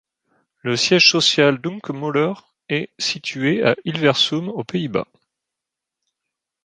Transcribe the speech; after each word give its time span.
Le 0.63 0.75
siège 0.77 1.11
social 1.11 1.59
d’Hunkemöller 1.61 2.33
est 2.69 2.89
situé 2.97 3.61
à 3.63 3.75
Hilversum 3.85 4.49
aux 4.49 4.63
Pays-Bas. 4.63 5.05